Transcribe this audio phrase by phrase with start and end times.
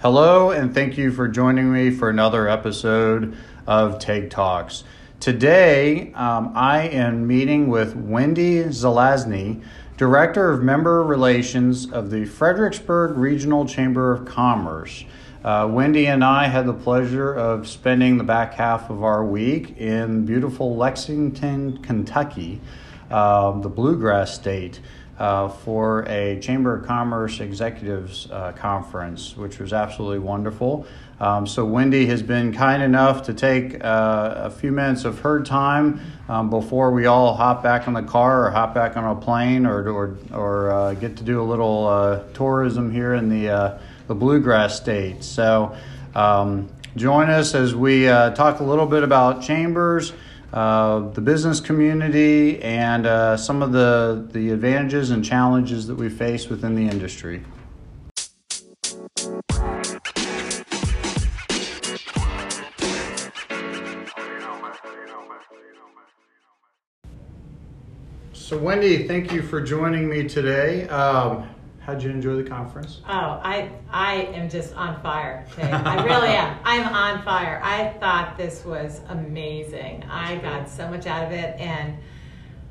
[0.00, 3.36] Hello, and thank you for joining me for another episode
[3.66, 4.84] of TAG Talks.
[5.18, 9.60] Today, um, I am meeting with Wendy Zelazny,
[9.96, 15.04] Director of Member Relations of the Fredericksburg Regional Chamber of Commerce.
[15.44, 19.76] Uh, Wendy and I had the pleasure of spending the back half of our week
[19.76, 22.60] in beautiful Lexington, Kentucky,
[23.10, 24.78] uh, the Bluegrass State
[25.18, 30.86] uh, for a Chamber of Commerce Executives uh, Conference, which was absolutely wonderful.
[31.18, 35.42] Um, so, Wendy has been kind enough to take uh, a few minutes of her
[35.42, 39.20] time um, before we all hop back on the car or hop back on a
[39.20, 43.80] plane or, or, or uh, get to do a little uh, tourism here in the,
[44.12, 45.24] the Bluegrass State.
[45.24, 45.74] So,
[46.14, 50.12] um, join us as we talk a little bit about chambers
[50.52, 56.10] uh, the business community, and uh, some of the, the advantages and challenges that we
[56.10, 57.42] face within the industry.
[68.34, 70.86] So, Wendy, thank you for joining me today.
[70.88, 71.48] Um,
[71.84, 73.00] How'd you enjoy the conference?
[73.08, 75.44] Oh, I I am just on fire.
[75.58, 76.56] I really am.
[76.64, 77.60] I'm on fire.
[77.64, 80.04] I thought this was amazing.
[80.04, 81.96] I got so much out of it and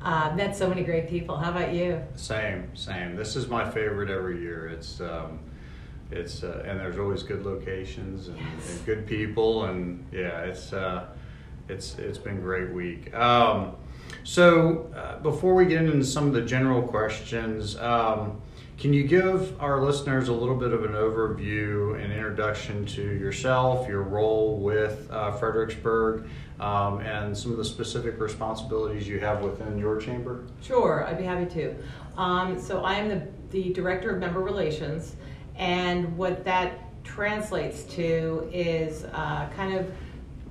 [0.00, 1.36] uh, met so many great people.
[1.36, 2.00] How about you?
[2.16, 3.14] Same, same.
[3.14, 4.68] This is my favorite every year.
[4.68, 5.40] It's um,
[6.10, 8.70] it's uh, and there's always good locations and, yes.
[8.70, 11.04] and good people and yeah, it's uh,
[11.68, 13.14] it's it's been a great week.
[13.14, 13.76] Um,
[14.24, 17.76] so uh, before we get into some of the general questions.
[17.76, 18.40] Um,
[18.82, 23.86] can you give our listeners a little bit of an overview and introduction to yourself,
[23.86, 29.78] your role with uh, Fredericksburg, um, and some of the specific responsibilities you have within
[29.78, 30.46] your chamber?
[30.62, 31.76] Sure, I'd be happy to.
[32.16, 35.14] Um, so I am the, the Director of Member Relations,
[35.54, 39.92] and what that translates to is uh, kind of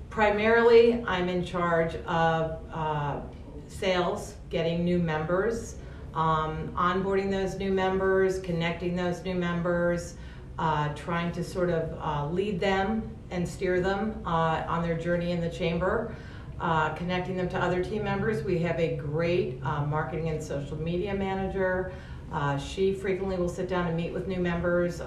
[0.10, 3.20] primarily I'm in charge of uh,
[3.68, 5.76] sales, getting new members,
[6.14, 10.16] um, onboarding those new members, connecting those new members,
[10.60, 15.32] uh, trying to sort of uh, lead them and steer them uh, on their journey
[15.32, 16.14] in the chamber,
[16.60, 18.44] uh, connecting them to other team members.
[18.44, 21.94] We have a great uh, marketing and social media manager.
[22.32, 25.02] Uh, she frequently will sit down and meet with new members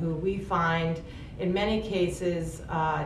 [0.00, 1.00] who we find
[1.38, 2.62] in many cases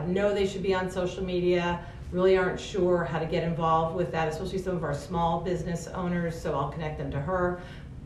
[0.07, 4.11] know they should be on social media really aren't sure how to get involved with
[4.11, 7.61] that, especially some of our small business owners, so I'll connect them to her.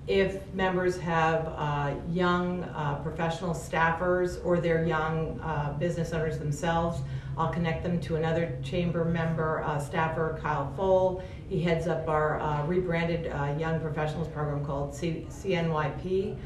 [0.08, 7.02] If members have uh, young uh, professional staffers or they're young uh, business owners themselves,
[7.38, 11.24] I'll connect them to another chamber member, uh, staffer, Kyle Fole.
[11.50, 16.38] He heads up our uh, rebranded uh, young professionals program called C- CNYP.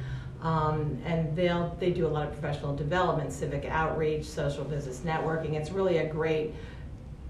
[0.42, 5.56] Um, and they'll they do a lot of professional development, civic outreach, social business networking.
[5.56, 6.54] It's really a great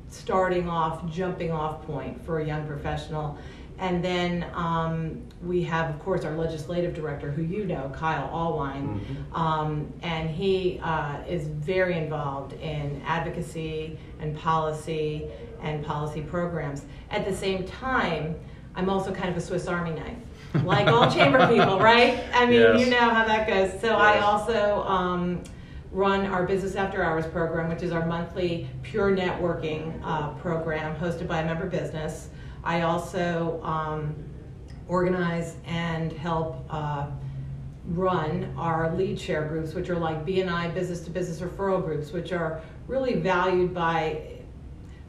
[0.10, 3.38] starting off, jumping off point for a young professional.
[3.78, 9.00] And then um, we have, of course, our legislative director, who you know, Kyle Allwine,
[9.00, 9.36] mm-hmm.
[9.36, 15.30] um, and he uh, is very involved in advocacy and policy
[15.62, 16.84] and policy programs.
[17.10, 18.36] At the same time,
[18.76, 22.22] I'm also kind of a Swiss Army knife, like all chamber people, right?
[22.34, 22.82] I mean, yes.
[22.82, 23.80] you know how that goes.
[23.80, 23.98] So yes.
[23.98, 24.84] I also.
[24.84, 25.44] Um,
[25.92, 31.28] run our Business After Hours program, which is our monthly pure networking uh, program hosted
[31.28, 32.30] by a member business.
[32.64, 34.16] I also um,
[34.88, 37.08] organize and help uh,
[37.88, 42.32] run our lead share groups, which are like BNI business to business referral groups, which
[42.32, 44.39] are really valued by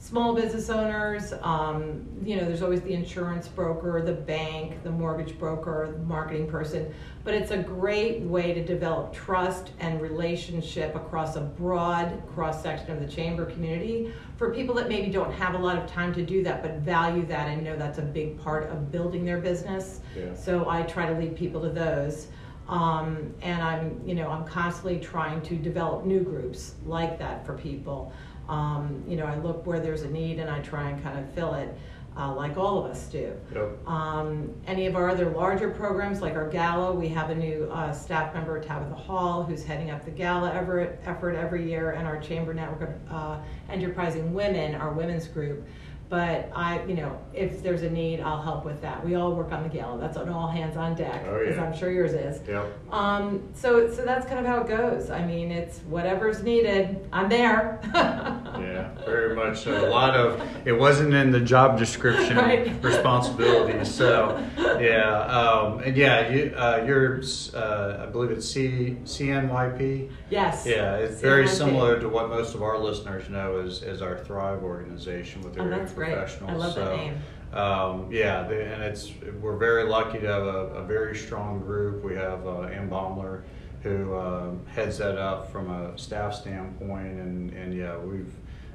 [0.01, 1.35] small business owners.
[1.43, 6.49] Um, you know, there's always the insurance broker, the bank, the mortgage broker, the marketing
[6.49, 6.93] person.
[7.23, 12.91] But it's a great way to develop trust and relationship across a broad cross section
[12.91, 16.25] of the chamber community for people that maybe don't have a lot of time to
[16.25, 20.01] do that, but value that and know that's a big part of building their business.
[20.17, 20.35] Yeah.
[20.35, 22.29] So I try to lead people to those.
[22.69, 27.59] Um, and I'm, you know, I'm constantly trying to develop new groups like that for
[27.59, 28.13] people.
[28.51, 31.33] Um, you know, I look where there's a need and I try and kind of
[31.35, 31.75] fill it.
[32.19, 33.33] Uh, like all of us do.
[33.55, 33.87] Yep.
[33.87, 37.93] Um, any of our other larger programs, like our gala, we have a new uh,
[37.93, 42.53] staff member, Tabitha Hall, who's heading up the gala effort, every year, and our chamber
[42.53, 43.39] network of uh,
[43.71, 45.65] enterprising women, our women's group.
[46.11, 49.05] But I, you know, if there's a need, I'll help with that.
[49.07, 49.99] We all work on the gala.
[50.01, 51.63] That's an all hands on deck, Oh, as yeah.
[51.65, 52.47] I'm sure yours is.
[52.49, 52.67] Yep.
[52.93, 55.09] Um, so, so that's kind of how it goes.
[55.09, 57.09] I mean, it's whatever's needed.
[57.13, 57.81] I'm there.
[58.61, 59.87] Yeah, very much so.
[59.87, 62.83] A lot of it wasn't in the job description Right.
[62.85, 63.93] responsibilities.
[63.93, 64.39] So,
[64.79, 67.23] yeah, um, and yeah, you, uh, you're,
[67.55, 70.11] uh, I believe it's C CNYP.
[70.29, 70.67] Yes.
[70.67, 71.49] Yeah, it's very CNYP.
[71.57, 75.65] similar to what most of our listeners know as, as our Thrive organization with their
[75.65, 75.71] Oh,
[76.05, 76.13] great.
[76.13, 76.59] I professionals.
[76.59, 77.23] love that so, name.
[77.53, 79.11] Um, yeah, they, and it's
[79.41, 82.05] we're very lucky to have a, a very strong group.
[82.05, 83.43] We have uh, Ann Baumler,
[83.83, 88.33] who um, heads that up from a staff standpoint, and, and yeah, we've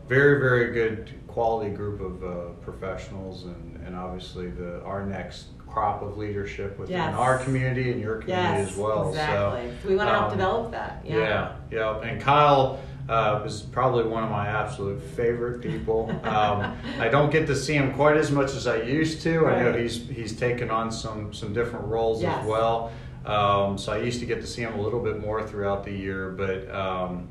[0.10, 6.01] very very good quality group of uh, professionals, and, and obviously the our next crop
[6.01, 7.16] of leadership within Yes.
[7.16, 9.10] our community and your community Yes, as well.
[9.10, 9.71] exactly.
[9.83, 11.01] So, we want to help um, develop that.
[11.06, 11.18] Yeah.
[11.18, 12.00] yeah, yeah.
[12.10, 12.80] And Kyle
[13.10, 16.10] uh, is probably one of my absolute favorite people.
[16.24, 19.48] Um, I don't get to see him quite as much as I used to.
[19.48, 22.40] I know he's he's taken on some some different roles Yes.
[22.42, 22.92] as well.
[23.25, 25.92] Um, so I used to get to see him a little bit more throughout the
[25.92, 27.28] year, but um,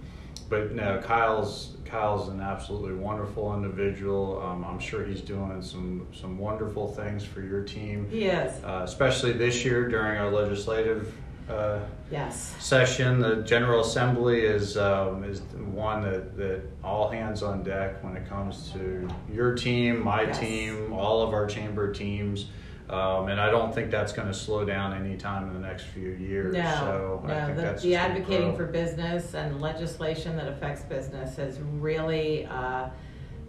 [0.48, 4.42] but no, Kyle's Kyle's an absolutely wonderful individual.
[4.42, 8.62] Um, I'm sure he's doing some some wonderful things for your team, He is.
[8.64, 11.12] uh, especially this year during our legislative.
[11.48, 11.80] Uh,
[12.10, 12.54] Yes.
[12.60, 13.18] session.
[13.18, 15.40] The General Assembly is um, is
[15.72, 20.38] one that, that all hands on deck when it comes to your team, my Yes.
[20.38, 22.46] team, all of our chamber teams.
[22.88, 26.10] Um, and I don't think that's going to slow down anytime in the next few
[26.10, 26.54] years.
[26.54, 27.44] No, so I no.
[27.46, 32.90] think The, that's the advocating for business and legislation that affects business has really, uh,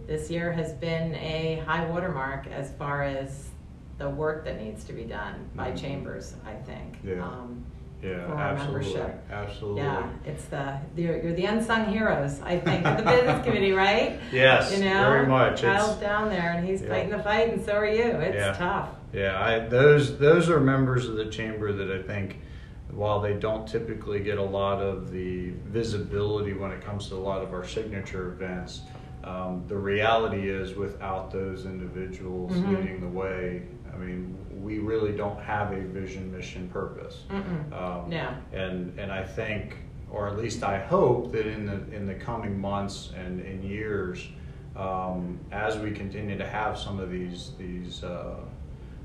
[0.06, 3.50] this year has been a high watermark as far as
[3.98, 5.80] the work that needs to be done by Mhm.
[5.80, 6.98] chambers, I think.
[7.04, 7.22] Yeah.
[7.22, 7.62] Um,
[8.02, 9.24] yeah, for our absolutely, membership.
[9.30, 9.82] absolutely.
[9.82, 14.20] yeah, it's the, you're, you're the unsung heroes, I think, of the business committee, right?
[14.32, 15.62] Yes, You know, very much.
[15.62, 16.88] Kyle's It's, down there and he's Yeah.
[16.88, 18.02] fighting the fight, and so are you.
[18.04, 18.52] It's Yeah.
[18.52, 18.88] tough.
[19.12, 22.40] Yeah, I, those those are members of the chamber that I think,
[22.90, 27.16] while they don't typically get a lot of the visibility when it comes to a
[27.16, 28.82] lot of our signature events,
[29.24, 32.68] um, the reality is without those individuals Mhm.
[32.78, 37.22] leading the way, I mean, we really don't have a vision, mission, purpose.
[37.30, 38.34] Um, No.
[38.52, 39.76] And and I think,
[40.10, 44.28] or at least I hope that in the in the coming months and, and years,
[44.74, 48.40] um, as we continue to have some of these these uh,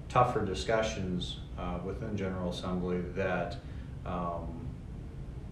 [0.10, 3.58] tougher discussions uh, within General Assembly, that
[4.06, 4.48] um,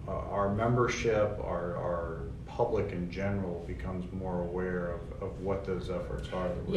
[0.08, 6.28] our- membership, our our public in general, becomes more aware of, of what those efforts
[6.32, 6.74] are that we're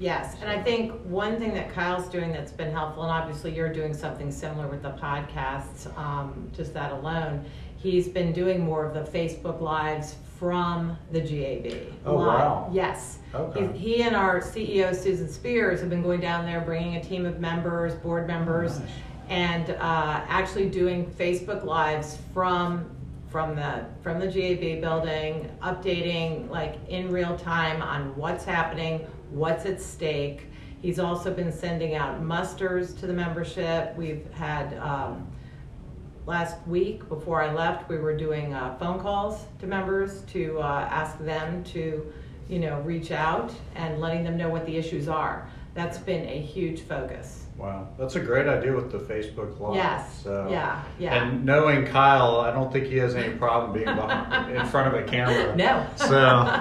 [0.00, 0.36] Yes.
[0.40, 3.92] And I think one thing that Kyle's doing that's been helpful, and obviously you're doing
[3.92, 7.44] something similar with the podcasts, um, just that alone.
[7.76, 11.92] He's been doing more of the Facebook Lives from the GAB.
[12.06, 12.26] Oh, Live.
[12.26, 12.70] wow.
[12.72, 13.18] Yes.
[13.34, 13.68] Okay.
[13.74, 17.26] He, he and our CEO, Susan Spears, have been going down there, bringing a team
[17.26, 18.88] of members, board members, nice.
[19.28, 22.90] and uh, actually doing Facebook Lives from
[23.28, 29.66] from the from the GAB building, updating like in real time on what's happening, what's
[29.66, 30.46] at stake.
[30.82, 33.94] He's also been sending out musters to the membership.
[33.96, 35.26] We've had um,
[36.26, 40.88] last week before I left, we were doing uh, phone calls to members to uh,
[40.90, 42.12] ask them to,
[42.48, 45.50] you know, reach out and letting them know what the issues are.
[45.74, 47.36] That's been a huge focus.
[47.56, 49.74] Wow, that's a great idea with the Facebook Live.
[49.74, 50.22] Yes.
[50.22, 50.48] So.
[50.50, 50.82] Yeah.
[50.98, 51.22] Yeah.
[51.22, 54.94] And knowing Kyle, I don't think he has any problem being behind, in front of
[54.98, 55.54] a camera.
[55.54, 55.86] No.
[55.96, 56.08] So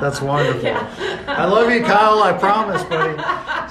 [0.01, 0.61] that's wonderful.
[0.61, 1.23] Yeah.
[1.25, 2.21] I love you, Kyle.
[2.21, 3.17] I promise, buddy.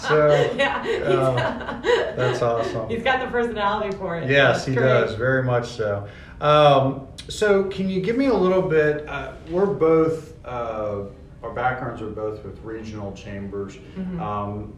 [0.01, 1.83] So yeah, uh,
[2.17, 2.89] that's awesome.
[2.89, 4.31] He's got the personality for it.
[4.31, 4.87] Yes, he great.
[4.87, 6.09] does very much so.
[6.41, 9.07] Um, so, can you give me a little bit?
[9.07, 11.03] Uh, we're both uh,
[11.43, 14.21] our backgrounds are both with regional chambers, Mhm.
[14.21, 14.73] um,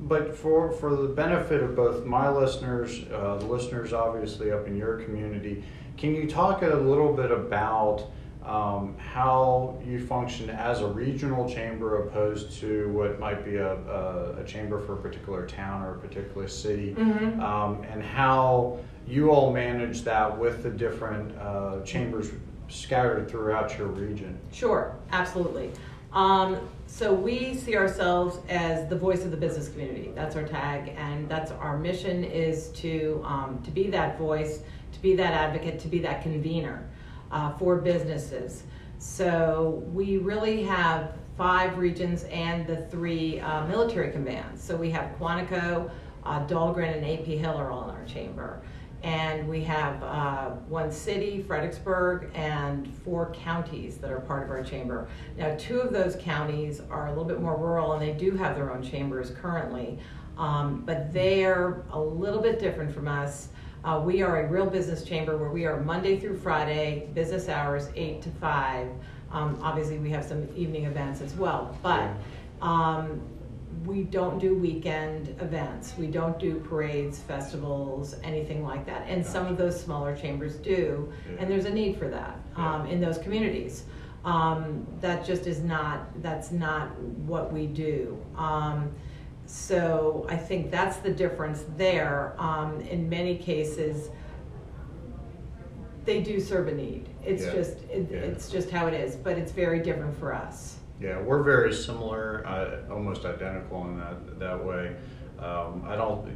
[0.00, 4.76] but for for the benefit of both my listeners, uh, the listeners obviously up in
[4.76, 5.64] your community,
[5.96, 8.04] can you talk a little bit about?
[8.46, 14.36] Um, how you function as a regional chamber opposed to what might be a, a,
[14.40, 17.38] a chamber for a particular town or a particular city Mhm.
[17.42, 22.30] um, and how you all manage that with the different uh, chambers
[22.68, 24.38] scattered throughout your region.
[24.50, 25.70] Sure, absolutely.
[26.12, 30.10] Um, so we see ourselves as the voice of the business community.
[30.14, 34.60] That's our tag, and that's our mission is to um, to be that voice,
[34.92, 36.88] to be that advocate, to be that convener
[37.30, 38.62] uh, for businesses.
[38.98, 44.62] So we really have five regions and the three uh, military commands.
[44.62, 45.90] So we have Quantico,
[46.24, 48.62] uh, Dahlgren, and AP Hill are all in our chamber.
[49.02, 54.62] And we have uh, one city, Fredericksburg, and four counties that are part of our
[54.62, 55.08] chamber.
[55.36, 58.56] Now, two of those counties are a little bit more rural and they do have
[58.56, 59.98] their own chambers currently,
[60.36, 63.48] um, but they're a little bit different from us.
[63.84, 67.88] Uh, we are a real business chamber where we are Monday through Friday, business hours,
[67.94, 68.88] 8 to 5.
[69.30, 72.10] Um, obviously, we have some evening events as well, but
[72.60, 73.20] um,
[73.84, 75.94] we don't do weekend events.
[75.98, 79.06] We don't do parades, festivals, anything like that.
[79.08, 83.00] And some of those smaller chambers do, and there's a need for that um, in
[83.00, 83.84] those communities.
[84.24, 88.18] Um, that just is not, that's not what we do.
[88.36, 88.90] Um,
[89.46, 92.34] so I think that's the difference there.
[92.38, 94.10] Um, in many cases,
[96.04, 97.08] they do serve a need.
[97.24, 97.52] It's Yeah.
[97.52, 98.18] just, it, Yeah.
[98.18, 100.78] it's just how it is, but it's very different for us.
[101.00, 104.96] Yeah, we're very similar, uh, almost identical in that that way.
[105.38, 106.26] Um, I don't.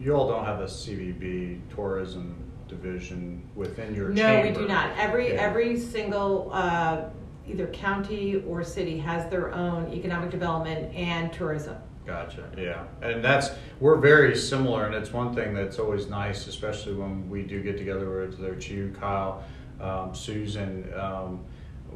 [0.00, 2.36] You all don't have a CVB tourism
[2.68, 4.48] division within your No, chamber.
[4.60, 4.90] we do not.
[4.98, 5.40] Every, Yeah.
[5.40, 7.04] every single, uh,
[7.46, 11.76] either county or city has their own economic development and tourism.
[12.06, 12.48] Gotcha.
[12.58, 17.30] Yeah, and that's we're very similar, and it's one thing that's always nice, especially when
[17.30, 19.42] we do get together with their you, Kyle,
[19.80, 20.92] um, Susan.
[20.98, 21.40] Um,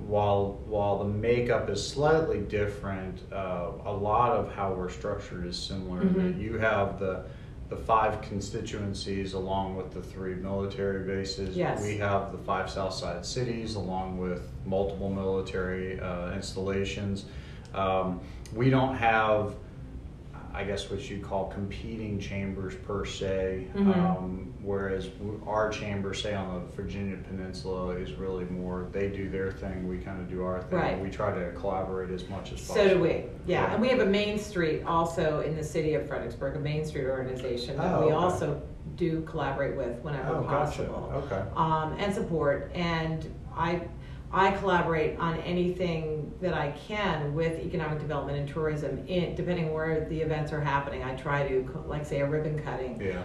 [0.06, 5.56] while while the makeup is slightly different, uh, a lot of how we're structured is
[5.58, 6.02] similar.
[6.02, 6.40] Mhm.
[6.40, 7.24] You have the
[7.68, 11.56] the five constituencies along with the three military bases.
[11.56, 11.82] Yes.
[11.82, 17.24] We have the five South Side cities along with multiple military uh, installations.
[17.74, 18.20] Um,
[18.54, 19.56] we don't have,
[20.56, 23.66] I guess, what you call competing chambers per se.
[23.76, 23.94] Mhm.
[23.94, 25.10] Um, whereas
[25.46, 29.98] our chamber, say on the Virginia Peninsula, is really more they do their thing, we
[29.98, 30.78] kind of do our thing.
[30.78, 30.98] Right.
[30.98, 32.88] We try to collaborate as much as possible.
[32.88, 33.24] So do we, yeah.
[33.66, 33.72] Yeah.
[33.74, 37.04] And we have a Main Street also in the city of Fredericksburg, a Main Street
[37.04, 38.14] organization that Oh, we okay.
[38.14, 38.62] also
[38.96, 40.84] do collaborate with whenever Oh, gotcha.
[40.84, 41.12] possible.
[41.26, 41.42] Okay.
[41.54, 42.70] um, and support.
[42.74, 43.82] And I,
[44.32, 50.06] I collaborate on anything that I can with economic development and tourism, in, depending where
[50.08, 51.04] the events are happening.
[51.04, 53.00] I try to, like say, a ribbon cutting.
[53.00, 53.22] Yeah.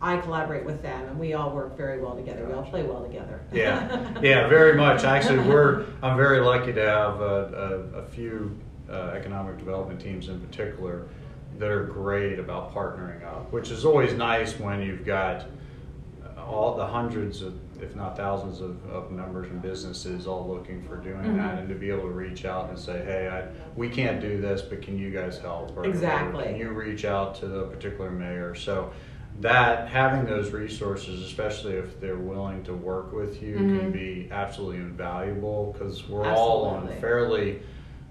[0.00, 2.46] I collaborate with them, and we all work very well together.
[2.46, 3.40] We all play well together.
[3.52, 5.02] Yeah, yeah, very much.
[5.02, 8.56] Actually, we're I'm very lucky to have a, a, a few
[8.88, 11.08] uh, economic development teams in particular
[11.58, 15.46] that are great about partnering up, which is always nice when you've got
[16.48, 20.96] all the hundreds of, if not thousands of, of members and businesses all looking for
[20.96, 21.58] doing that, Mhm.
[21.60, 23.44] and to be able to reach out and say, hey, I,
[23.76, 25.76] we can't do this, but can you guys help?
[25.76, 26.44] Or, or Exactly.
[26.44, 28.54] can you reach out to the particular mayor?
[28.54, 28.90] So
[29.40, 33.92] that having those resources, especially if they're willing to work with you, can Mhm.
[33.92, 37.60] be absolutely invaluable because we're all on fairly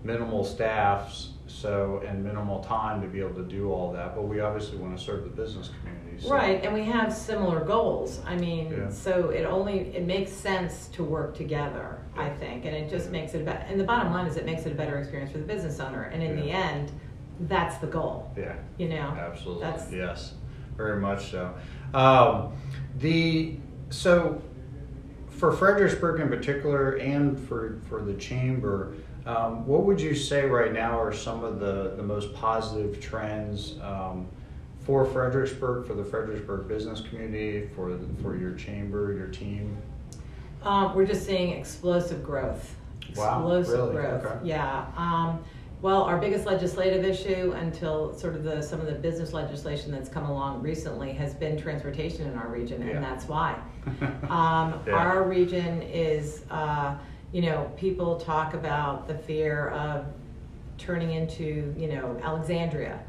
[0.04, 4.16] minimal staffs, so and minimal time to be able to do all that.
[4.16, 6.07] But we obviously want to serve the business community.
[6.20, 6.34] So.
[6.34, 8.22] Right, and we have similar goals.
[8.26, 8.90] I mean, Yeah.
[8.90, 12.00] so it only it makes sense to work together.
[12.18, 13.64] I think, and it just makes it better.
[13.70, 16.04] And the bottom line is, it makes it a better experience for the business owner.
[16.12, 16.70] And in the Yeah.
[16.72, 16.92] end,
[17.42, 18.32] that's the goal.
[18.36, 18.54] Yeah.
[18.80, 19.64] You know, Absolutely.
[19.64, 20.34] That's yes,
[20.76, 21.54] very much so.
[21.94, 22.54] Um,
[22.98, 23.58] the
[23.92, 24.42] so
[25.30, 28.94] for Fredericksburg in particular, and for for the chamber,
[29.28, 33.76] um, what would you say right now are some of the the most positive trends?
[33.84, 34.28] Um,
[34.88, 39.78] for Fredericksburg, for the Fredericksburg business community, for the, for your chamber, your team.
[40.64, 42.74] Um, we're just seeing explosive growth.
[43.16, 43.92] Wow, Explosive really?
[43.96, 44.26] growth.
[44.26, 44.48] Okay.
[44.48, 44.86] Yeah.
[44.96, 45.44] Um,
[45.82, 50.10] well, our biggest legislative issue until sort of the some of the business legislation that's
[50.10, 52.94] come along recently has been transportation in our region, Yeah.
[52.96, 53.60] and that's why.
[54.30, 54.94] Um, Yeah.
[54.94, 56.96] Our region is, uh,
[57.34, 60.06] you know, people talk about the fear of
[60.78, 63.00] turning into, you know, Alexandria,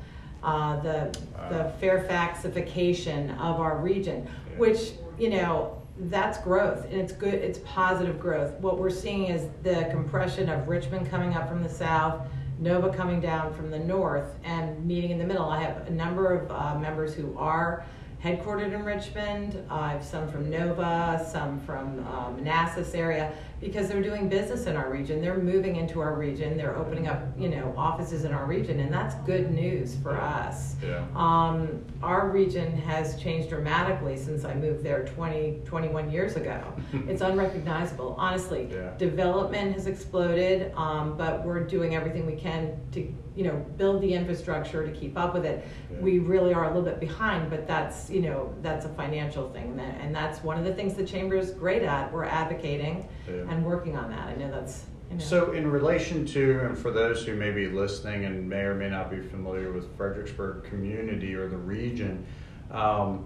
[0.43, 1.19] uh, the
[1.51, 7.35] the Fairfaxification of our region, which you know that's growth and it's good.
[7.35, 8.53] It's positive growth.
[8.61, 12.29] What we're seeing is the compression of Richmond coming up from the south.
[12.61, 15.49] Nova coming down from the north and meeting in the middle.
[15.49, 17.85] I have a number of uh, members who are
[18.23, 19.65] headquartered in Richmond.
[19.71, 24.67] Uh, I have some from Nova, some from uh, Manassas area, because they're doing business
[24.67, 25.21] in our region.
[25.21, 26.57] They're moving into our region.
[26.57, 30.77] They're opening up, you know, offices in our region, and that's good news for us.
[30.83, 31.05] Yeah.
[31.17, 36.63] Um, our region has changed dramatically since I moved there 20, 21 years ago.
[37.09, 38.69] it's unrecognizable, honestly.
[38.71, 38.91] Yeah.
[38.97, 44.13] Development has exploded, um, but we're doing everything we can to, you know, build the
[44.15, 45.67] infrastructure to keep up with it.
[45.91, 45.99] Yeah.
[45.99, 49.71] We really are a little bit behind, but that's, you know, that's a financial thing,
[49.71, 52.13] and that- and that's one of the things the chamber is great at.
[52.13, 53.43] We're advocating Yeah.
[53.49, 54.29] And working on that.
[54.29, 55.25] I know that's, you know.
[55.25, 58.91] So, in relation to, and for those who may be listening and may or may
[58.91, 62.25] not be familiar with Fredericksburg community or the region,
[62.71, 63.25] um,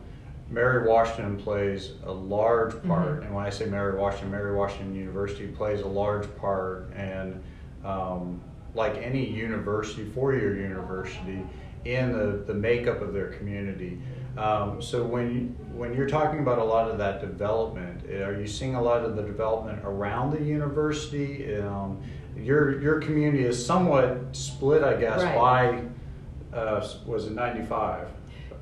[0.50, 3.22] Mary Washington plays a large part, Mm-hmm.
[3.26, 7.42] and when I say Mary Washington, Mary Washington University plays a large part, and
[7.84, 8.40] um,
[8.74, 11.42] like any university, four-year university,
[11.84, 13.98] in the, the makeup of their community.
[14.36, 18.46] Um, so when when you're talking about a lot of that development, eh, are you
[18.46, 21.54] seeing a lot of the development around the university?
[21.56, 22.00] Um,
[22.36, 25.36] your your community is somewhat split, I guess, Right.
[26.52, 28.08] by uh, was it 95?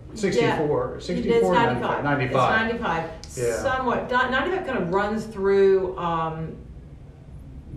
[0.08, 0.16] Yeah.
[0.16, 2.04] 64, It's 64, 95.
[2.04, 2.70] 95.
[2.74, 3.10] It's 95.
[3.36, 3.56] Yeah.
[3.62, 4.10] Somewhat.
[4.10, 6.56] Not- 95 kind of runs through um,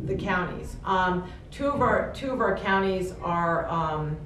[0.06, 0.78] the counties.
[0.84, 4.18] Um, two of our two of our counties are um,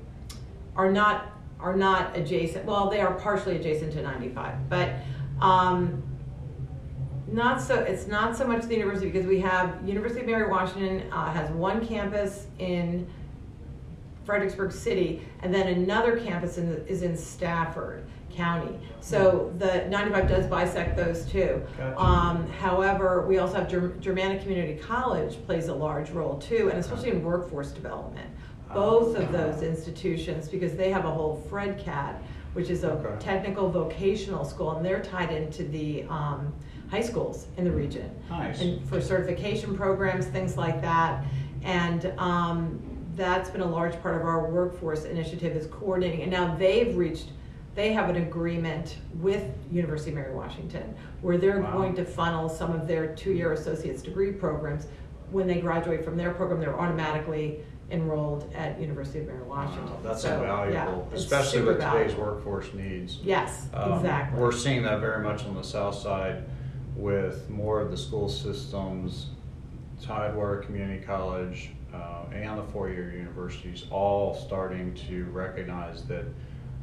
[0.77, 2.65] are not are not adjacent.
[2.65, 4.93] Well, they are partially adjacent to 95, but
[5.41, 6.03] um,
[7.27, 7.75] not so.
[7.75, 11.49] It's not so much the university because we have University of Mary Washington uh, has
[11.51, 13.07] one campus in
[14.23, 18.77] Fredericksburg City, and then another campus in the, is in Stafford County.
[18.99, 21.65] So the 95 does bisect those two.
[21.77, 21.99] Gotcha.
[21.99, 26.77] Um, however, we also have Ger- Germanna Community College plays a large role too, and
[26.77, 28.29] especially in workforce development.
[28.73, 32.15] Both of those institutions, because they have a whole FredCat,
[32.53, 33.15] which is a Okay.
[33.19, 36.53] technical vocational school, and they're tied into the um,
[36.89, 38.61] high schools in the region Nice.
[38.61, 41.23] and for certification programs, things like that.
[41.63, 42.79] And um,
[43.15, 46.21] that's been a large part of our workforce initiative is coordinating.
[46.23, 47.29] And now they've reached,
[47.75, 51.71] they have an agreement with University of Mary Washington where they're Wow.
[51.73, 54.87] going to funnel some of their two-year associate's degree programs.
[55.31, 57.59] When they graduate from their program, they're automatically
[57.89, 59.85] enrolled at University of Mary Washington.
[59.91, 62.23] Wow, that's So, yeah, invaluable, it's especially super with today's valuable.
[62.23, 63.19] workforce needs.
[63.23, 64.41] Yes, Um, exactly.
[64.41, 66.43] We're seeing that very much on the south side
[66.95, 69.27] with more of the school systems,
[70.01, 76.25] Tidewater Community College, uh, and the four-year universities all starting to recognize that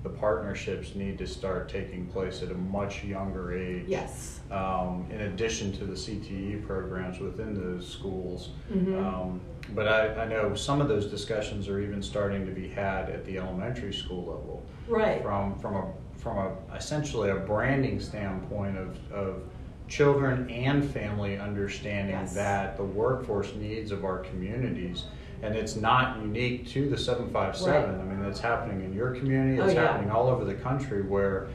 [0.02, 3.84] the partnerships need to start taking place at a much younger age.
[3.86, 4.40] Yes.
[4.50, 8.50] Um, in addition to the CTE programs within those schools.
[8.72, 9.02] Mhm.
[9.02, 9.40] Um,
[9.74, 13.24] but I, I know some of those discussions are even starting to be had at
[13.24, 15.22] the elementary school level Right.
[15.22, 19.42] from from a from a essentially a branding standpoint of of
[19.88, 22.34] children and family understanding Yes.
[22.34, 25.04] that the workforce needs of our communities
[25.42, 28.00] and it's not unique to the 757 Right.
[28.00, 29.86] i mean it's happening in your community Oh, it's yeah.
[29.88, 31.48] happening all over the country where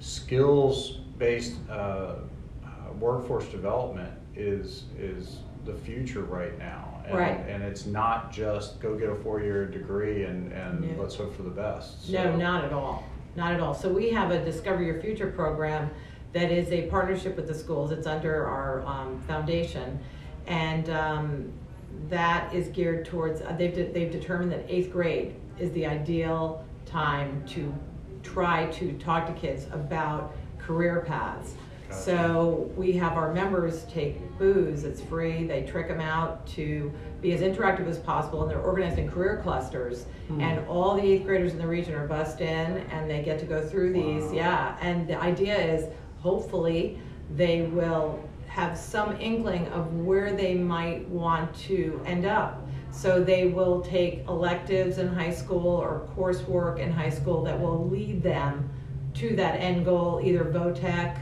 [0.00, 2.16] skills based uh, uh,
[2.98, 7.44] workforce development is is the future right now and, Right.
[7.48, 11.02] and it's not just go get a four-year degree and, and No.
[11.02, 13.04] let's hope for the best No, not at all.
[13.36, 13.74] Not at all.
[13.74, 15.90] So we have a Discover Your Future program
[16.32, 17.90] that is a partnership with the schools.
[17.90, 19.98] It's under our um, foundation.
[20.46, 21.52] And um,
[22.08, 26.64] that is geared towards, uh, they've, de- they've determined that eighth grade is the ideal
[26.86, 27.72] time to
[28.22, 31.54] try to talk to kids about career paths.
[31.92, 32.04] Gotcha.
[32.04, 37.32] So we have our members take booze, it's free, they trick them out to be
[37.32, 40.06] as interactive as possible, and they're organized in career clusters.
[40.28, 40.40] Hmm.
[40.40, 43.46] And all the eighth graders in the region are bussed in, and they get to
[43.46, 44.32] go through these, Wow.
[44.32, 44.76] yeah.
[44.80, 45.86] And the idea is,
[46.20, 46.98] hopefully,
[47.36, 52.66] they will have some inkling of where they might want to end up.
[52.90, 57.88] So they will take electives in high school or coursework in high school that will
[57.88, 58.68] lead them
[59.14, 61.16] to that end goal, either VOTEC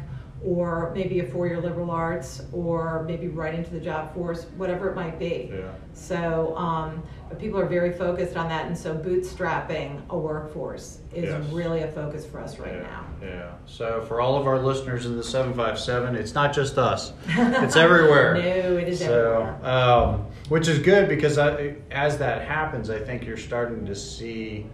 [0.44, 4.96] or maybe a four-year liberal arts or maybe right into the job force, whatever it
[4.96, 5.50] might be.
[5.52, 5.70] Yeah.
[5.92, 11.24] So, um, but people are very focused on that, and so bootstrapping a workforce is
[11.24, 11.52] Yes.
[11.52, 13.06] really a focus for us right yeah, now.
[13.22, 13.50] Yeah.
[13.66, 17.12] So for all of our listeners in the 757, it's not just us.
[17.28, 18.34] It's everywhere.
[18.34, 19.58] no, it is so, everywhere.
[19.62, 24.66] Um, which is good because I, as that happens, I think you're starting to see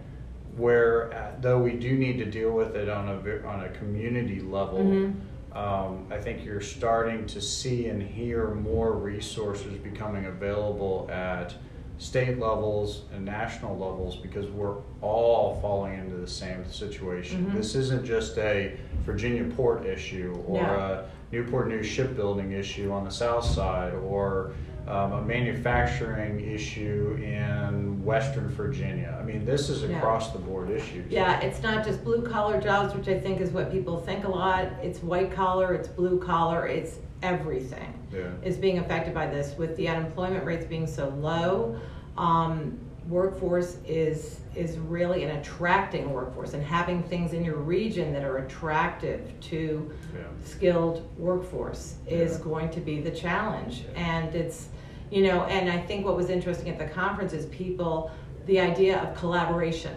[0.57, 4.41] where, uh, though we do need to deal with it on a on a community
[4.41, 4.79] level.
[4.79, 5.15] Mhm.
[5.57, 11.55] Um, I think you're starting to see and hear more resources becoming available at
[11.97, 17.47] state levels and national levels because we're all falling into the same situation.
[17.47, 17.55] Mhm.
[17.55, 23.11] This isn't just a Virginia port issue or a Newport News shipbuilding issue on the
[23.11, 24.53] south side or
[24.87, 29.17] um, a manufacturing issue in Western Virginia.
[29.21, 29.97] I mean, this is Yeah.
[29.97, 31.11] across the board issues.
[31.11, 34.29] Yeah, it's not just blue collar jobs, which I think is what people think a
[34.31, 34.67] lot.
[34.83, 38.29] It's white collar, it's blue collar, it's everything Yeah.
[38.45, 39.57] is being affected by this.
[39.59, 41.77] With the unemployment rates being so low,
[42.17, 48.25] um, workforce is is really an attracting workforce and having things in your region that
[48.25, 50.21] are attractive to Yeah.
[50.45, 52.45] skilled workforce is Yeah.
[52.45, 53.85] going to be the challenge.
[53.95, 54.01] Yeah.
[54.17, 54.69] And it's,
[55.11, 58.11] you know, and I think what was interesting at the conference is people,
[58.47, 59.93] the idea of collaboration.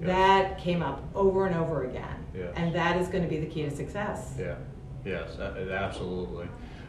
[0.00, 0.06] Yes.
[0.08, 2.16] That came up over and over again.
[2.36, 2.52] Yes.
[2.56, 4.34] And that is going to be the key to success.
[4.38, 4.56] Yeah,
[5.04, 6.46] yes, absolutely.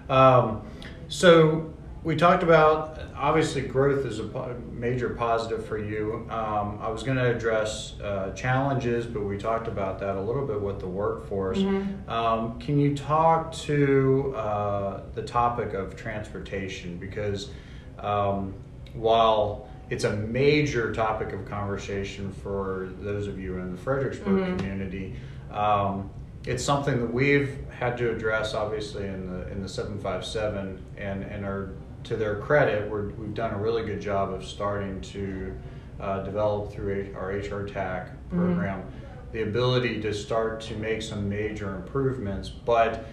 [0.10, 0.63] Um,
[1.08, 1.71] so
[2.05, 6.27] we talked about obviously growth is a major positive for you.
[6.29, 10.45] Um, I was going to address uh, challenges, but we talked about that a little
[10.45, 11.57] bit with the workforce.
[11.57, 12.07] Mhm.
[12.07, 16.97] Um, can you talk to uh, the topic of transportation?
[16.97, 17.49] Because
[17.97, 18.53] um,
[18.93, 24.57] while it's a major topic of conversation for those of you in the Fredericksburg Mhm.
[24.59, 25.15] community,
[25.51, 26.11] um,
[26.45, 31.43] it's something that we've had to address obviously in the in the 757 and and
[31.45, 31.69] are
[32.05, 35.53] to their credit we're, we've done a really good job of starting to
[35.99, 38.37] uh, develop through our HR TAC Mhm.
[38.37, 38.83] program
[39.31, 43.05] the ability to start to make some major improvements but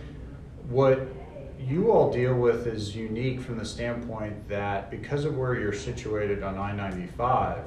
[0.69, 1.01] what
[1.59, 6.43] you all deal with is unique from the standpoint that because of where you're situated
[6.43, 7.59] on I 95,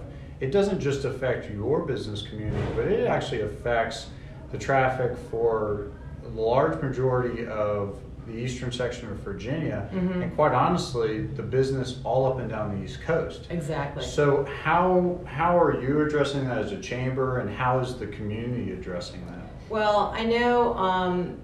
[0.42, 4.08] it doesn't just affect your business community, but it actually affects
[4.52, 5.92] the traffic for
[6.24, 10.24] the large majority of the eastern section of Virginia, Mhm.
[10.24, 13.48] and quite honestly, the business all up and down the East Coast.
[13.50, 14.04] Exactly.
[14.04, 18.72] So, how, how are you addressing that as a chamber, and how is the community
[18.72, 19.36] addressing that?
[19.70, 21.38] Well, I know um,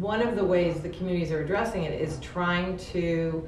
[0.00, 3.46] one of the ways the communities are addressing it is trying to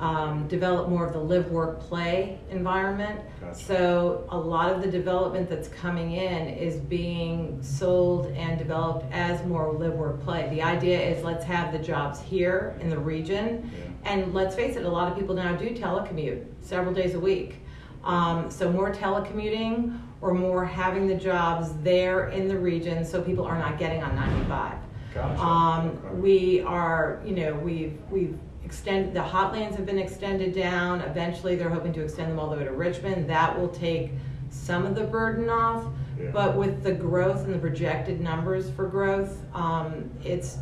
[0.00, 3.20] um, develop more of the live, work, play environment.
[3.40, 3.58] Gotcha.
[3.58, 9.44] So a lot of the development that's coming in is being sold and developed as
[9.44, 10.48] more live, work, play.
[10.50, 13.70] The idea is let's have the jobs here in the region,
[14.04, 14.12] Yeah.
[14.12, 17.56] and let's face it, a lot of people now do telecommute several days a week.
[18.04, 23.44] Um, so more telecommuting or more having the jobs there in the region so people
[23.44, 24.74] are not getting on 95.
[25.14, 25.40] Gotcha.
[25.42, 26.14] Um, Okay.
[26.16, 31.00] we are, you know, we've, we've extended, the HOT lanes have been extended down.
[31.00, 33.28] Eventually, they're hoping to extend them all the way to Richmond.
[33.28, 34.12] That will take
[34.50, 35.86] some of the burden off.
[36.20, 36.30] Yeah.
[36.32, 40.58] But with the growth and the projected numbers for growth, um, it's,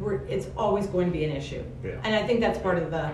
[0.00, 1.62] we're, it's always going to be an issue.
[1.84, 2.00] Yeah.
[2.02, 3.12] And I think that's part of the,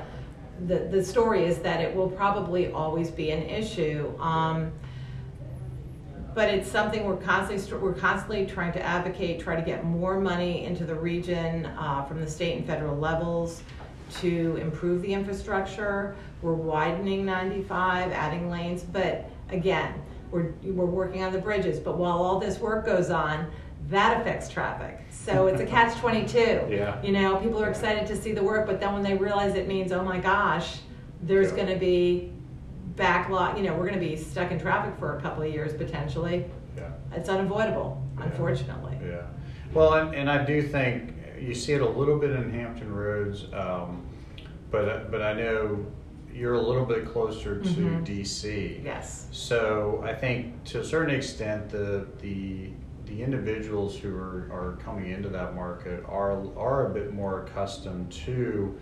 [0.67, 4.19] the, the story is that it will probably always be an issue.
[4.19, 4.73] Um,
[6.37, 10.66] but it's something we're constantly we're constantly trying to advocate, try to get more money
[10.66, 13.62] into the region uh, from the state and federal levels
[14.20, 16.14] to improve the infrastructure.
[16.42, 19.94] We're widening 95, adding lanes, but again,
[20.31, 21.81] we're we're working on the bridges.
[21.81, 23.51] But while all this work goes on,
[23.88, 25.01] that affects traffic.
[25.11, 26.38] So it's a catch 22.
[26.68, 27.03] Yeah.
[27.03, 29.66] You know, people are excited to see the work, but then when they realize it
[29.66, 30.81] means, oh my gosh,
[31.22, 31.57] there's Yeah.
[31.57, 32.31] going to be
[32.97, 35.75] backlog, you know, we're going to be stuck in traffic for a couple of years
[35.75, 36.45] potentially.
[36.77, 36.91] Yeah.
[37.13, 38.25] It's unavoidable, Yeah.
[38.25, 38.99] unfortunately.
[39.07, 39.23] Yeah.
[39.73, 43.47] Well, and, and I do think you see it a little bit in Hampton Roads,
[43.53, 44.03] um,
[44.71, 45.87] but but I know
[46.33, 48.05] you're a little bit closer to Mhm.
[48.05, 48.81] DC.
[48.85, 49.29] Yes.
[49.33, 52.71] So I think to a certain extent the the
[53.07, 58.11] the individuals who are, are coming into that market are are a bit more accustomed
[58.13, 58.77] to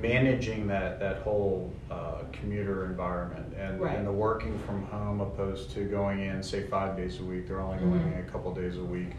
[0.00, 3.96] managing that that whole uh, commuter environment and, Right.
[3.96, 7.60] and the working from home opposed to going in say five days a week they're
[7.60, 8.12] only going Mhm.
[8.18, 9.10] in a couple days a week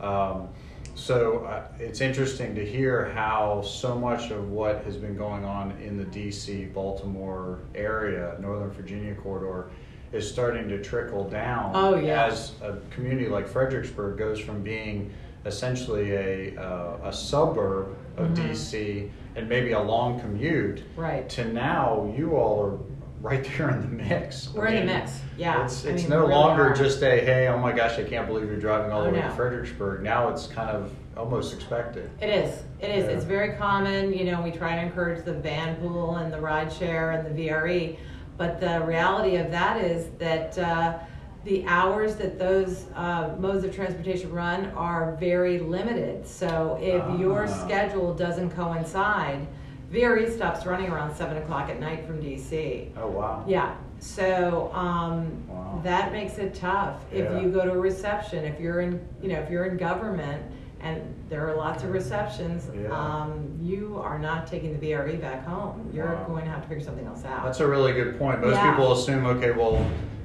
[0.00, 0.48] um,
[0.94, 5.72] so uh, it's interesting to hear how so much of what has been going on
[5.82, 9.70] in the DC Baltimore area Northern Virginia corridor
[10.12, 12.26] is starting to trickle down Oh, yeah.
[12.26, 15.12] as a community like Fredericksburg goes from being
[15.46, 18.34] essentially a, uh, a suburb of Mhm.
[18.48, 21.28] DC and maybe a long commute Right.
[21.30, 22.78] to now you all are
[23.20, 24.52] right there in the mix.
[24.54, 25.20] We're I in the mix.
[25.36, 25.64] Yeah.
[25.64, 26.74] It's, I it's mean, no really longer are.
[26.74, 29.20] just a, hey, oh my gosh, I can't believe you're driving all the Oh, way
[29.20, 29.28] no.
[29.28, 30.02] to Fredericksburg.
[30.02, 32.10] Now it's kind of almost expected.
[32.20, 32.62] It is.
[32.80, 33.04] It is.
[33.04, 33.10] Yeah.
[33.10, 34.12] It's very common.
[34.14, 37.46] You know, we try to encourage the van pool and the ride share and the
[37.48, 37.98] VRE.
[38.38, 40.98] But the reality of that is that uh,
[41.44, 46.26] the hours that those uh, modes of transportation run are very limited.
[46.26, 47.46] So if your Ah.
[47.46, 49.46] schedule doesn't coincide,
[49.90, 52.90] VRE stops running around 7 o'clock at night from DC.
[52.96, 53.42] Oh, wow.
[53.46, 53.74] Yeah.
[54.00, 55.80] So um, Wow.
[55.82, 56.96] that makes it tough.
[57.10, 57.38] If Yeah.
[57.40, 60.42] you go to a reception, if you're in, you know, if you're in government,
[60.82, 62.88] and there are lots of receptions, Yeah.
[62.90, 65.90] um, you are not taking the VRE back home.
[65.92, 66.24] You're Wow.
[66.28, 67.44] going to have to figure something else out.
[67.44, 68.40] That's a really good point.
[68.40, 68.70] Most Yeah.
[68.70, 69.78] people assume, okay, well,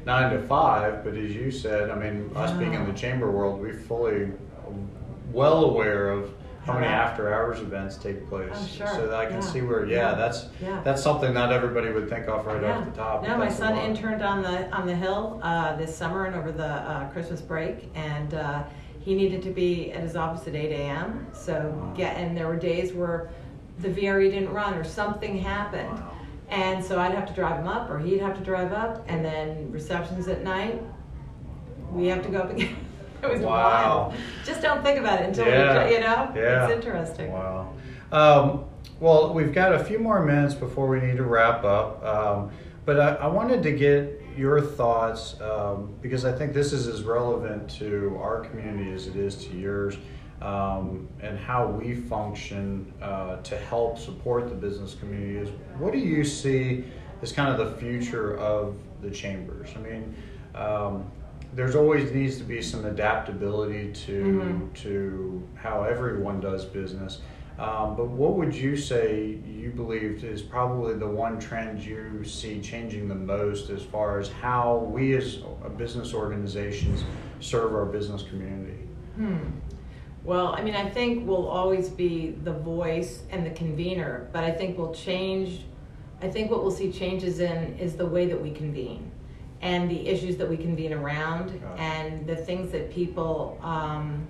[0.06, 3.60] nine to five, but as you said, I mean, us being in the chamber world,
[3.60, 4.32] we're fully
[5.32, 6.32] well aware of
[6.66, 8.68] how many after hours events take place.
[8.68, 8.88] Sure.
[8.88, 9.40] So that I can Yeah.
[9.42, 10.16] see where, yeah, Yeah.
[10.16, 10.80] that's Yeah.
[10.84, 12.78] that's something not everybody would think of right yeah.
[12.80, 13.24] off the top.
[13.24, 16.66] No, my son interned on the on the hill uh, this summer and over the
[16.66, 18.64] uh, Christmas break, and uh,
[19.00, 21.28] he needed to be at his office at 8 a.m.
[21.34, 21.94] So Wow.
[21.96, 23.30] get and there were days where
[23.80, 25.90] the VRE didn't run or something happened.
[25.90, 26.12] Wow.
[26.56, 29.24] And so I'd have to drive him up, or he'd have to drive up, and
[29.26, 30.82] then receptions at night.
[31.92, 32.76] we have to go up again.
[33.24, 33.52] it was Wow.
[34.10, 34.14] wild.
[34.46, 35.88] Just don't think about it until Yeah.
[35.88, 36.32] you, you know.
[36.36, 36.66] Yeah.
[36.68, 37.32] It's interesting.
[37.32, 37.74] Wow.
[38.12, 38.66] Um,
[39.00, 42.04] well, we've got a few more minutes before we need to wrap up.
[42.04, 42.52] Um,
[42.86, 47.04] but I, I wanted to get your thoughts um, because I think this is as
[47.04, 49.98] relevant to our community as it is to yours.
[50.42, 56.00] Um, and how we function uh, to help support the business community is what do
[56.00, 56.84] you see
[57.22, 59.70] as kind of the future of the chambers?
[59.76, 60.16] I mean,
[60.54, 61.10] um,
[61.54, 64.74] there's always needs to be some adaptability to Mhm.
[64.84, 67.22] to how everyone does business.
[67.58, 72.60] Um, but what would you say you believed is probably the one trend you see
[72.60, 77.06] changing the most as far as how we as a business organizations
[77.40, 78.80] serve our business community?
[79.16, 79.38] Hmm.
[80.26, 84.52] Well, I mean, I think we'll always be the voice and the convener, but I
[84.52, 85.66] think we'll change.
[86.22, 89.12] I think what we'll see changes in is the way that we convene
[89.62, 94.26] and the issues that we convene around and the things that people, um,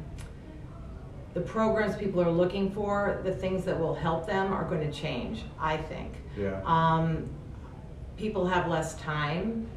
[1.34, 4.92] the programs people are looking for, the things that will help them are going to
[4.92, 6.14] change, I think.
[6.38, 6.62] Yeah.
[6.66, 7.30] Um,
[8.18, 9.68] people have less time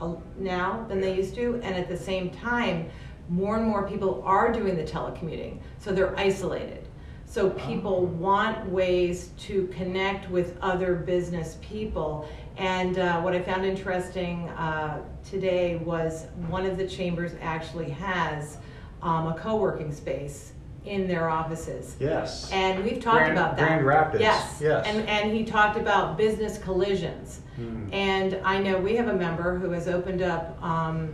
[0.00, 2.90] uh, now than they used to, and at the same time,
[3.28, 6.86] more and more people are doing the telecommuting, so they're isolated.
[7.26, 12.26] So people want ways to connect with other business people.
[12.56, 18.56] And uh, what I found interesting uh, today was one of the chambers actually has
[19.02, 20.52] um, a co-working space
[20.86, 21.96] in their offices.
[22.00, 22.50] Yes.
[22.50, 23.66] And we've talked Grand- about that.
[23.66, 24.58] Grand Rapids, Yes.
[24.58, 24.86] yes.
[24.86, 27.40] And, and he talked about business collisions.
[27.56, 27.92] Hmm.
[27.92, 31.10] And I know we have a member who has opened up um,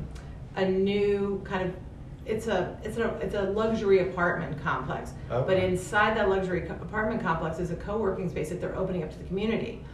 [0.55, 1.75] a new kind of,
[2.27, 5.13] it's a, it's a, it's a luxury apartment complex.
[5.29, 9.11] But inside that luxury co- apartment complex is a co-working space that they're opening up
[9.13, 9.85] to the community.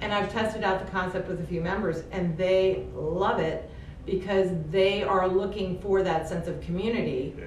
[0.00, 3.70] And I've tested out the concept with a few members and they love it
[4.04, 7.46] because they are looking for that sense of community Yeah.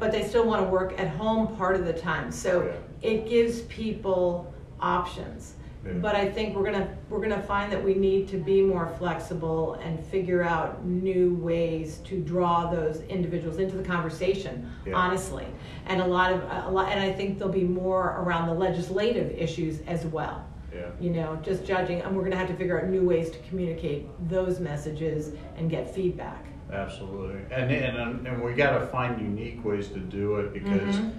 [0.00, 2.32] but they still want to work at home part of the time.
[2.32, 5.54] So it gives people options.
[5.84, 5.92] Yeah.
[5.94, 9.74] But I think we're gonna we're gonna find that we need to be more flexible
[9.74, 14.70] and figure out new ways to draw those individuals into the conversation.
[14.86, 14.94] Yeah.
[14.94, 15.46] Honestly,
[15.86, 19.30] and a lot of a lot, and I think there'll be more around the legislative
[19.32, 20.44] issues as well.
[20.72, 20.86] Yeah.
[21.00, 24.06] You know, just judging, and we're gonna have to figure out new ways to communicate
[24.28, 26.44] those messages and get feedback.
[26.72, 31.12] Absolutely, and and and we got to find unique ways to do it because Mhm.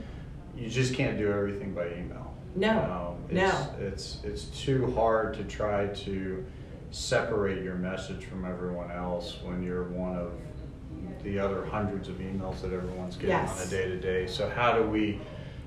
[0.58, 2.33] you just can't do everything by email.
[2.56, 3.68] No, um, it's, no.
[3.80, 6.46] It's it's too hard to try to
[6.92, 10.32] separate your message from everyone else when you're one of
[11.24, 14.28] the other hundreds of emails that everyone's getting on a day to day.
[14.28, 15.20] So how do we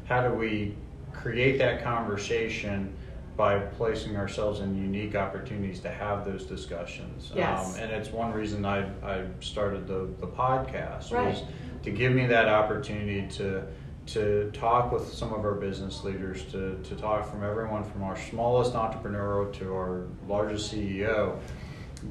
[0.04, 0.76] how do we
[1.12, 2.92] create that conversation?
[3.36, 7.76] By placing ourselves in unique opportunities to have those discussions, Yes.
[7.76, 11.34] um, and it's one reason I, I started the, the podcast Right.
[11.34, 11.42] was
[11.82, 13.62] to give me that opportunity to
[14.06, 18.16] to talk with some of our business leaders, to, to talk from everyone from our
[18.16, 21.38] smallest entrepreneur to our largest CEO,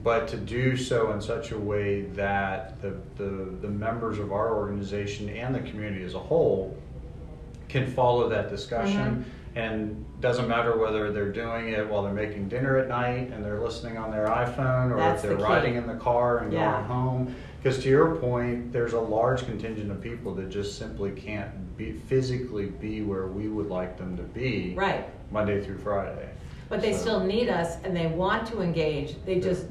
[0.04, 4.56] but to do so in such a way that the, the, the members of our
[4.56, 6.78] organization and the community as a whole
[7.70, 9.00] can follow that discussion.
[9.00, 9.30] Mm-hmm.
[9.58, 13.62] And doesn't matter whether they're doing it while they're making dinner at night and they're
[13.62, 16.72] listening on their iPhone, or That's if they're the riding in the car and Yeah.
[16.72, 17.36] going home.
[17.66, 21.94] Because to your point, there's a large contingent of people that just simply can't be
[21.94, 25.04] physically be where we would like them to be Right.
[25.32, 26.30] Monday through Friday.
[26.70, 29.16] But they So- still need us and they want to engage.
[29.26, 29.66] They just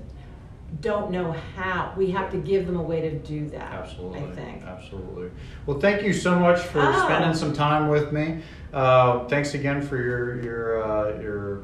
[0.81, 1.93] don't know how.
[1.97, 3.73] We have to give them a way to do that.
[3.73, 4.19] Absolutely.
[4.19, 4.63] I think.
[4.67, 5.31] Absolutely.
[5.65, 7.05] Well, thank you so much for Oh.
[7.05, 8.41] spending some time with me.
[8.73, 11.61] Uh, thanks again for your your uh, your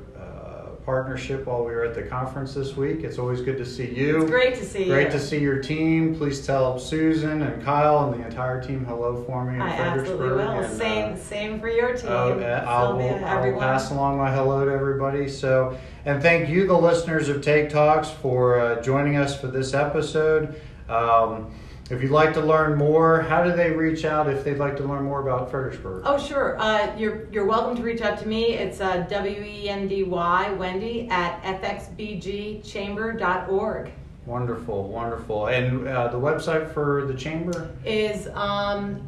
[0.84, 3.00] partnership while we were at the conference this week.
[3.04, 4.22] It's always good to see you.
[4.22, 4.92] It's great to see you.
[4.92, 6.14] Great to see your team.
[6.16, 10.20] Please tell Susan and Kyle and the entire team hello for me in I Fredericksburg.
[10.20, 10.50] absolutely will.
[10.50, 12.10] and, uh, same, same for your team.
[12.10, 15.28] Uh, I will, I will pass along my hello to everybody.
[15.28, 19.74] So, and thank you, the listeners of TAG Talks, for uh, joining us for this
[19.74, 20.60] episode.
[20.88, 21.52] Um,
[21.90, 24.84] if you'd like to learn more, how do they reach out if they'd like to
[24.84, 26.04] learn more about Fredericksburg?
[26.06, 26.56] Oh, sure.
[26.58, 28.54] Uh, you're you're welcome to reach out to me.
[28.54, 33.90] It's uh, W E N D Y Wendy at fxbgchamber.org.
[34.26, 35.46] Wonderful, wonderful.
[35.48, 37.74] And uh, the website for the chamber?
[37.84, 39.06] Is um,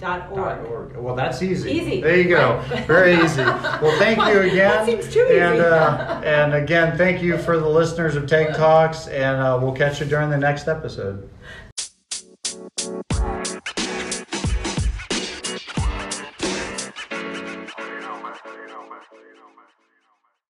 [0.00, 0.96] .org.
[0.96, 1.70] Well, that's easy.
[1.70, 2.00] Easy.
[2.00, 2.56] There you go.
[2.70, 2.86] Right.
[2.86, 3.42] Very easy.
[3.42, 4.56] Well, thank you again.
[4.56, 5.38] That seems too easy.
[5.38, 9.72] And, uh, and again, thank you for the listeners of TAG Talks, and uh, we'll
[9.72, 11.28] catch you during the next episode.